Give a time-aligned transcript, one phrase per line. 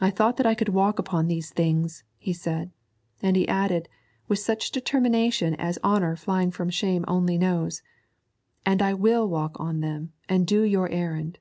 [0.00, 2.70] 'I thought that I could walk upon these things,' he said,
[3.20, 3.86] and he added,
[4.26, 7.82] with such determination as honour flying from shame only knows,
[8.64, 11.38] 'and I will walk on them and do your errand.'